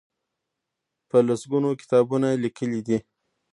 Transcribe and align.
په 1.09 1.17
لس 1.27 1.41
ګونو 1.51 1.69
کتابونه 1.81 2.27
لیکلي 2.43 2.79
دي. 2.87 2.97